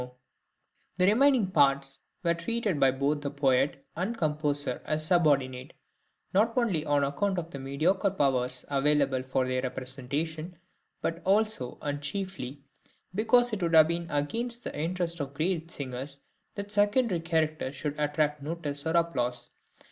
The 0.97 1.05
remaining 1.05 1.51
parts 1.51 1.99
were 2.23 2.33
treated 2.33 2.79
by 2.79 2.89
both 2.89 3.21
the 3.21 3.29
poet 3.29 3.85
and 3.95 4.15
the 4.15 4.17
composer 4.17 4.81
as 4.83 5.05
subordinate, 5.05 5.73
not 6.33 6.57
only 6.57 6.83
on 6.83 7.03
account 7.03 7.37
of 7.37 7.51
the 7.51 7.59
mediocre 7.59 8.09
powers 8.09 8.65
available 8.67 9.21
for 9.21 9.47
their 9.47 9.61
representation, 9.61 10.57
but 11.03 11.21
also 11.23 11.77
and 11.83 12.01
chiefly 12.01 12.63
because 13.13 13.53
it 13.53 13.61
would 13.61 13.75
have 13.75 13.89
been 13.89 14.09
against 14.09 14.63
the 14.63 14.75
interests 14.75 15.19
of 15.19 15.33
the 15.33 15.35
great 15.35 15.69
singers 15.69 16.17
that 16.55 16.71
secondary 16.71 17.19
characters 17.19 17.75
should 17.75 17.99
attract 17.99 18.41
notice 18.41 18.87
or 18.87 18.97
applause. 18.97 19.51